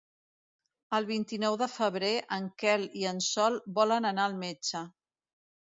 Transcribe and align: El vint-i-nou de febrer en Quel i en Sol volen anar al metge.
El 0.99 1.05
vint-i-nou 1.09 1.57
de 1.63 1.67
febrer 1.73 2.11
en 2.39 2.49
Quel 2.65 2.89
i 3.03 3.07
en 3.13 3.23
Sol 3.29 3.61
volen 3.79 4.13
anar 4.15 4.29
al 4.31 4.39
metge. 4.47 4.85